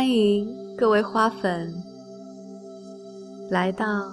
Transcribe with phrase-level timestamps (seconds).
[0.00, 1.74] 欢迎各位花粉
[3.50, 4.10] 来到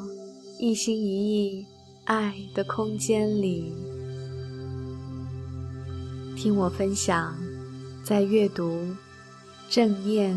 [0.59, 1.65] 一心一意
[2.03, 3.73] 爱的空间里，
[6.35, 7.33] 听我分享
[8.03, 8.69] 在阅读
[9.69, 10.35] 《正念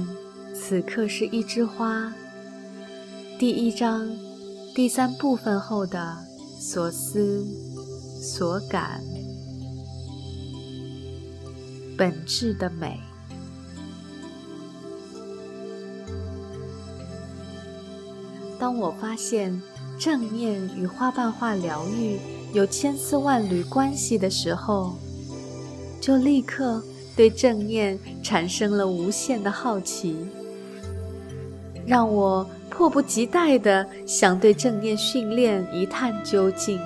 [0.55, 2.07] 此刻是一枝花》
[3.37, 4.09] 第一章
[4.73, 6.17] 第三部分后的
[6.61, 7.45] 所思
[8.23, 9.03] 所感，
[11.99, 13.01] 本质的美。
[18.61, 19.59] 当我发现
[19.99, 22.19] 正念与花瓣化疗愈
[22.53, 24.95] 有千丝万缕关系的时候，
[25.99, 26.83] 就立刻
[27.17, 30.15] 对正念产生了无限的好奇，
[31.87, 36.79] 让我迫不及待地想对正念训练一探究竟。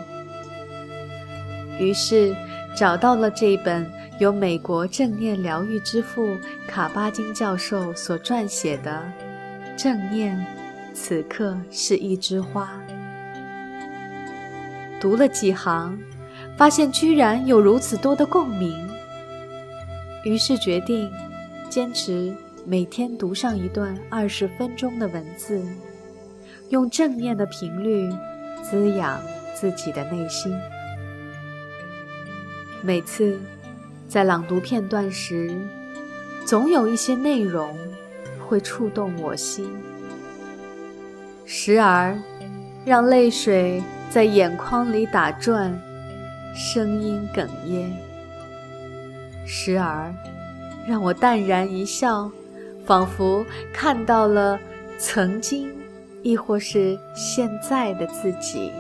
[1.81, 2.37] 于是，
[2.77, 6.37] 找到了这本由美国正念疗愈之父
[6.69, 9.03] 卡巴金教授所撰写的
[9.83, 10.37] 《正念》。
[10.95, 12.71] 此刻是一枝花。
[15.01, 15.99] 读了几行，
[16.57, 18.89] 发现居然有如此多的共鸣，
[20.25, 21.11] 于是决定
[21.69, 22.33] 坚持
[22.65, 25.61] 每天读上一段二十分钟的文字，
[26.69, 28.09] 用正念的频率
[28.63, 29.21] 滋养
[29.53, 30.57] 自己的内心。
[32.83, 33.39] 每次
[34.09, 35.55] 在朗读片段时，
[36.47, 37.77] 总有一些内容
[38.47, 39.69] 会触动我心。
[41.47, 42.19] 时而，
[42.87, 45.79] 让泪水在眼眶里打转，
[46.55, 47.91] 声音哽咽；
[49.47, 50.11] 时而，
[50.89, 52.31] 让我淡然一笑，
[52.87, 54.59] 仿佛看到了
[54.99, 55.71] 曾经，
[56.23, 58.73] 亦或是现在的自己。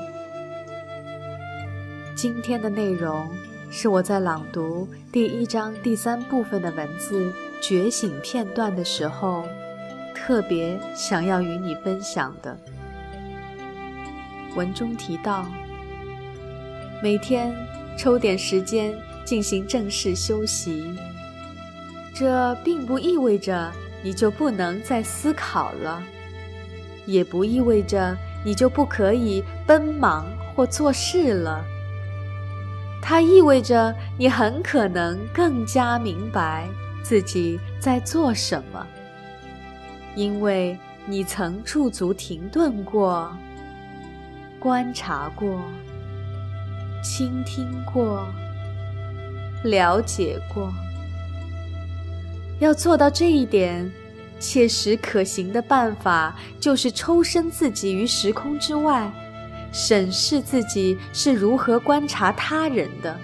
[2.16, 3.28] 今天的内容
[3.70, 9.44] 是我在朗读第一章第三部分的文字觉醒片段的时候。
[10.26, 12.56] 特别想要与你分享的，
[14.56, 15.44] 文中提到，
[17.02, 17.54] 每天
[17.98, 20.96] 抽点时间进行正式休息，
[22.14, 23.70] 这并不意味着
[24.02, 26.02] 你就不能再思考了，
[27.04, 30.24] 也不意味着你就不可以奔忙
[30.56, 31.62] 或做事了。
[33.02, 36.66] 它意味着你很可能更加明白
[37.02, 38.86] 自己在做什么。
[40.16, 43.30] 因为你曾驻足停顿过，
[44.58, 45.60] 观察过，
[47.02, 48.26] 倾听过，
[49.64, 50.72] 了解过。
[52.60, 53.90] 要做到这一点，
[54.38, 59.10] 切实可行的办法就是抽身自己于时空之外，
[59.72, 63.18] 审视自己是如何观察他人的，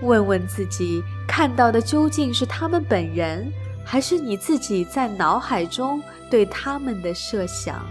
[0.00, 3.52] 问问自己看到的究竟是他们本人。
[3.88, 7.86] 还是你自己在脑海中对他们的设想。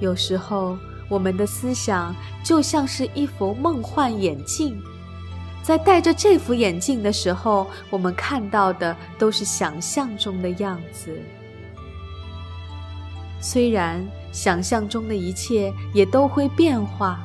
[0.00, 0.76] 有时候，
[1.08, 2.12] 我们的思想
[2.42, 4.76] 就像是一副梦幻眼镜，
[5.62, 11.16] 在戴着这副眼镜的时候，我们看到的都是想象中的样子。
[13.40, 17.20] 虽然想象中的一切也都会变化。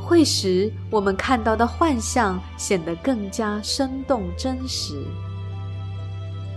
[0.00, 5.04] 会使我们看到的幻象显得更加生动真实，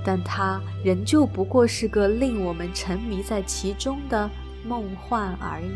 [0.04, 4.30] 但它仍旧不过是个令我们沉迷在其中的
[4.66, 5.76] 梦幻而已。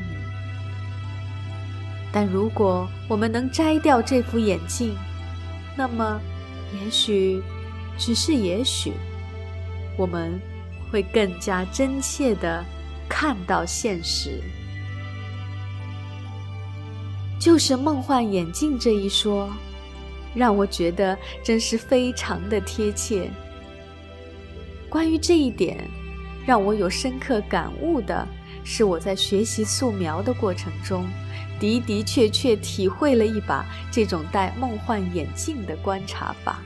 [2.12, 4.96] 但如果我们能摘掉这副眼镜，
[5.76, 6.20] 那么，
[6.74, 7.44] 也许，
[7.98, 8.94] 只是也许，
[9.98, 10.40] 我们
[10.92, 12.64] 会更加真切地
[13.08, 14.42] 看到现实。
[17.40, 19.50] 就是梦幻眼镜这一说，
[20.34, 23.30] 让我觉得真是非常的贴切。
[24.90, 25.78] 关于这一点，
[26.46, 28.28] 让我有深刻感悟的
[28.64, 31.06] 是，我在学习素描的过程中，
[31.60, 36.62] 的的确确体会了一把这种戴梦幻眼镜的观察法。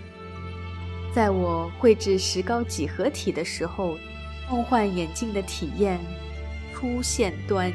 [1.13, 3.97] 在我绘制石膏几何体的时候，
[4.50, 6.00] 梦幻眼镜的体验
[6.74, 7.74] 出现端倪，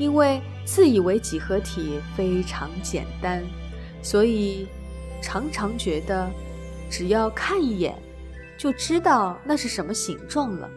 [0.00, 0.40] 因为。
[0.62, 3.42] 自以为几何体非常简单，
[4.02, 4.68] 所以
[5.20, 6.30] 常常觉得
[6.88, 8.00] 只要看一眼
[8.56, 10.70] 就知道那是什么形状了。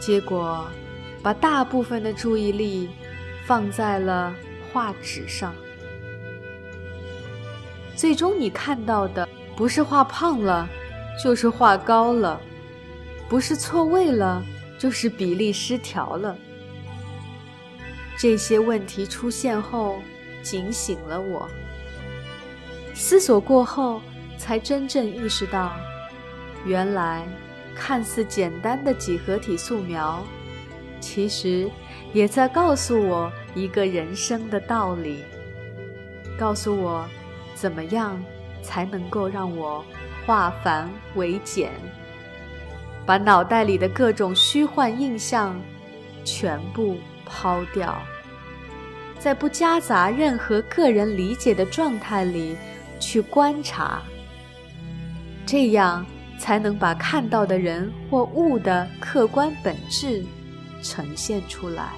[0.00, 0.66] 结果
[1.22, 2.88] 把大部分的注意力
[3.46, 4.34] 放在了
[4.72, 5.54] 画纸上，
[7.94, 10.68] 最终你看到的不是画胖了，
[11.22, 12.40] 就是画高了；
[13.28, 14.42] 不是错位了，
[14.76, 16.36] 就是比例失调了。
[18.18, 20.00] 这些问题出现后，
[20.42, 21.48] 警醒了我。
[22.94, 24.00] 思索过后，
[24.36, 25.72] 才真正意识到，
[26.64, 27.26] 原来
[27.74, 30.22] 看似简单的几何体素描，
[31.00, 31.70] 其实
[32.12, 35.24] 也在告诉我一个人生的道理，
[36.38, 37.08] 告诉我
[37.54, 38.22] 怎么样
[38.62, 39.84] 才能够让我
[40.26, 41.72] 化繁为简，
[43.06, 45.58] 把脑袋里的各种虚幻印象
[46.24, 46.98] 全部
[47.32, 47.98] 抛掉。
[49.18, 52.56] 在不夹杂任何个人理解的状态里
[52.98, 54.02] 去观察，
[55.46, 56.04] 这样
[56.38, 60.24] 才能把看到的人或物的客观本质
[60.82, 61.92] 呈现出来，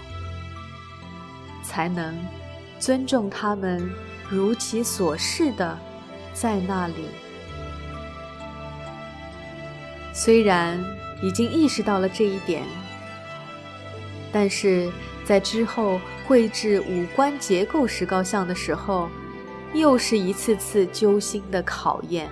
[1.62, 2.14] 才能
[2.78, 3.90] 尊重他们
[4.28, 5.78] 如其所示的
[6.34, 7.06] 在那里。
[10.12, 10.78] 虽然
[11.22, 12.62] 已经意识到了这一点，
[14.30, 14.92] 但是。
[15.24, 19.08] 在之后绘制五官结构石膏像的时候，
[19.72, 22.28] 又是一次次揪心的考验。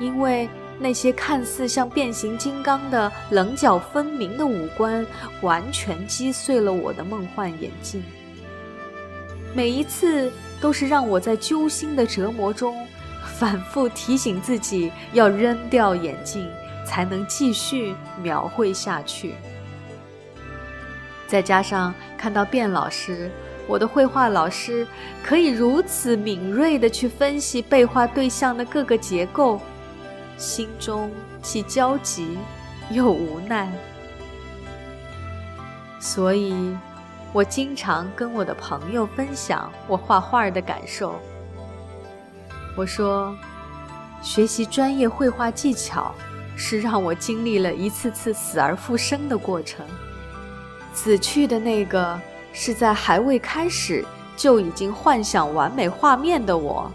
[0.00, 0.48] 因为
[0.78, 5.06] 那些看似像变形金刚的棱角分明的五官，
[5.42, 8.02] 完全击碎了我的梦幻眼镜。
[9.54, 12.84] 每一次都是让我在揪心的折磨中，
[13.38, 16.50] 反复提醒自己要扔掉眼镜，
[16.84, 19.34] 才能继续描绘下去。
[21.32, 23.30] 再加上看到卞老师，
[23.66, 24.86] 我的绘画老师
[25.24, 29.58] 可以如此敏锐地去分析被画对象的各个结构，
[30.36, 32.36] 心中既焦急
[32.90, 33.72] 又无奈。
[35.98, 36.76] 所以，
[37.32, 41.18] 我经常跟我的朋友分享我画画的感受。
[42.76, 43.34] 我说，
[44.20, 46.14] 学习专业绘画技巧，
[46.58, 49.86] 是让我经历了一次次死而复生的过程。
[50.92, 52.20] 死去的那个
[52.52, 54.04] 是在还未开始
[54.36, 56.90] 就已经幻想完美画面的我，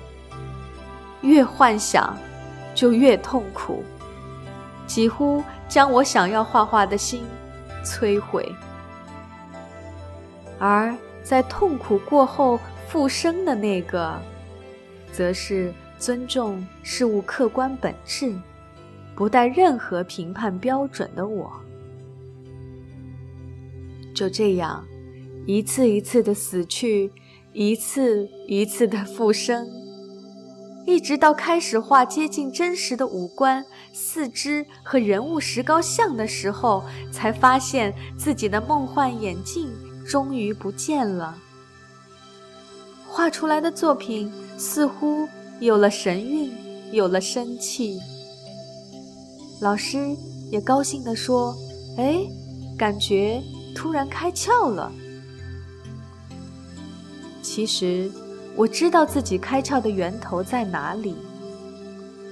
[1.22, 2.16] 越幻想
[2.76, 3.84] 就越痛苦，
[4.86, 7.26] 几乎将我想要画画的心
[7.84, 8.54] 摧毁。
[10.60, 14.20] 而在痛苦过后复生的那个，
[15.12, 18.34] 则是尊重事物客观本质，
[19.16, 21.52] 不带任何评判标准的我。
[24.18, 24.84] 就这样，
[25.46, 27.12] 一次一次的死去，
[27.54, 29.70] 一次一次的复生，
[30.88, 39.72] 一直到开始画接近真实的五官、四肢和人物石膏像的时候，才发现自己的梦幻眼镜
[40.04, 41.38] 终于不见了。
[43.08, 45.28] 画出来的作品似乎
[45.60, 46.52] 有了神韵，
[46.92, 48.00] 有了生气。
[49.62, 50.00] 老师
[50.52, 51.56] 也高兴地说
[51.98, 52.18] ：“哎，
[52.80, 53.40] 感觉……”
[53.78, 54.92] 突然开窍了。
[57.44, 58.12] 其实，
[58.56, 61.16] 我知道自己开窍的源头在哪里，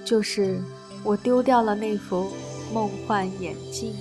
[0.03, 0.59] 就是
[1.03, 2.31] 我丢掉了那副
[2.73, 3.93] 梦幻眼镜。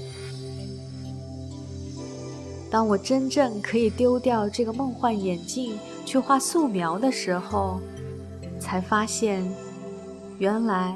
[2.70, 7.78] 当我真正可以丢掉这个梦幻眼镜去画素描的时候，
[8.58, 9.46] 才发现，
[10.38, 10.94] 原来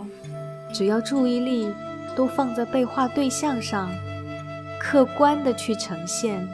[0.73, 1.71] 只要注意力
[2.17, 3.91] 都放在被画对象上。
[4.90, 6.49] 客观的去呈现，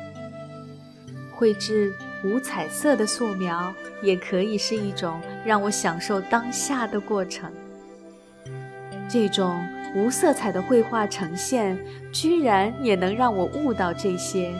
[1.30, 3.72] 绘制无彩色的素描，
[4.02, 7.48] 也可以是一种让我享受当下的过程。
[9.08, 9.64] 这种
[9.94, 11.78] 无色彩的绘画呈现，
[12.12, 14.52] 居然也能让我悟到这些，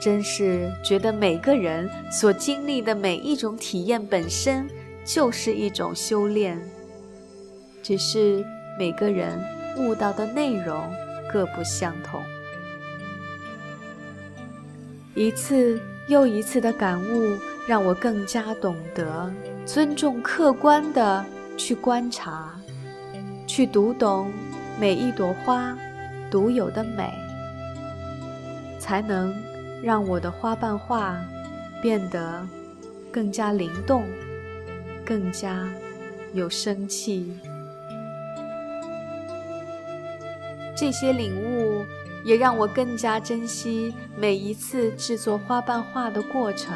[0.00, 4.66] 真是觉得每个人所经历的每一种体验本身
[5.04, 6.58] 就是一种修炼，
[7.82, 8.42] 只是
[8.78, 9.38] 每个人
[9.76, 10.90] 悟到的内容
[11.30, 12.22] 各不相同。
[15.14, 19.32] 一次又一次的感悟，让我更加懂得
[19.64, 21.24] 尊重、客观的
[21.56, 22.52] 去观察，
[23.46, 24.32] 去读懂
[24.80, 25.78] 每一朵花
[26.28, 27.12] 独有的美，
[28.80, 29.32] 才能
[29.84, 31.16] 让我的花瓣画
[31.80, 32.44] 变得
[33.12, 34.02] 更加灵动，
[35.04, 35.68] 更加
[36.32, 37.32] 有生气。
[40.76, 41.84] 这些领悟。
[42.24, 46.74] 也让我更加珍惜每一次制作花瓣画的过程，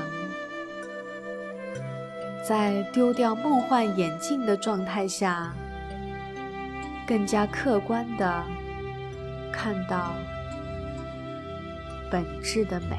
[2.47, 5.55] 在丢掉梦幻眼镜的状态下，
[7.07, 8.45] 更加客观的
[9.51, 10.15] 看到
[12.11, 12.97] 本质的美。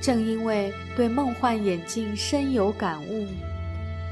[0.00, 3.26] 正因为对梦幻眼镜深有感悟，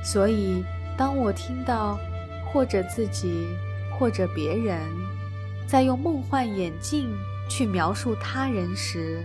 [0.03, 0.63] 所以
[0.99, 1.99] 当我听到
[2.53, 3.49] 或者自己。
[3.99, 4.81] 或者别人
[5.67, 7.09] 在用梦幻眼镜
[7.49, 9.25] 去描述他人时，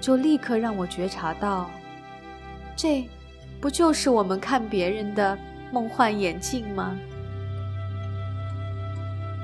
[0.00, 1.70] 就立刻让我觉察到，
[2.76, 3.08] 这
[3.60, 5.38] 不就是我们看别人的
[5.72, 6.96] 梦幻眼镜吗？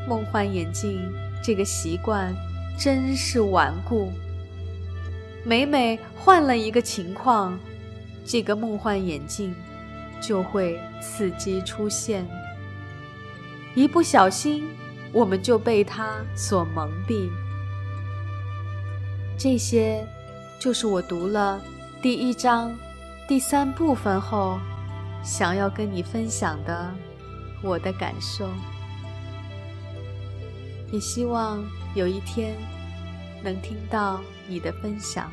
[0.09, 2.35] 梦幻眼镜这个习惯
[2.79, 4.11] 真是顽固。
[5.45, 7.59] 每每换了一个情况，
[8.25, 9.55] 这个梦幻眼镜
[10.21, 12.27] 就会伺机出现。
[13.75, 14.69] 一不小心，
[15.13, 17.31] 我们就被它所蒙蔽。
[19.39, 20.05] 这些，
[20.59, 21.61] 就是我读了
[22.03, 22.77] 第一章
[23.29, 24.59] 第三部分后，
[25.23, 26.93] 想要跟你分享的
[27.63, 28.49] 我的感受。
[30.93, 32.57] 也希望有一天
[33.45, 35.31] 能听到你的分享。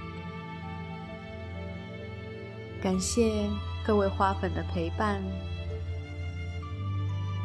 [2.80, 3.50] 感谢
[3.84, 5.20] 各位花粉的陪伴，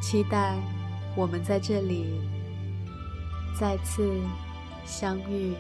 [0.02, 0.58] 期待
[1.14, 2.20] 我们在这里
[3.58, 4.12] 再次
[4.84, 5.54] 相遇。